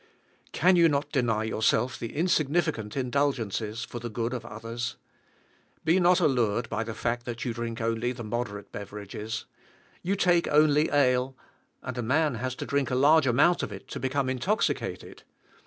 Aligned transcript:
Can 0.51 0.75
you 0.75 0.89
not 0.89 1.11
deny 1.11 1.43
yourself 1.43 2.01
insignificant 2.01 2.97
indulgences 2.97 3.83
for 3.83 3.99
the 3.99 4.09
good 4.09 4.33
of 4.33 4.43
others? 4.43 4.95
Be 5.85 5.99
not 5.99 6.19
allured 6.19 6.67
by 6.69 6.83
the 6.83 6.95
fact 6.95 7.23
that 7.27 7.45
you 7.45 7.53
drink 7.53 7.79
only 7.79 8.11
the 8.11 8.23
moderate 8.23 8.71
beverages. 8.71 9.45
You 10.01 10.15
take 10.15 10.47
only 10.47 10.89
ale; 10.89 11.37
and 11.83 11.99
a 11.99 12.01
man 12.01 12.33
has 12.33 12.55
to 12.55 12.65
drink 12.65 12.89
a 12.89 12.95
large 12.95 13.27
amount 13.27 13.61
of 13.61 13.71
it 13.71 13.87
to 13.89 13.99
become 13.99 14.27
intoxicated. 14.27 15.21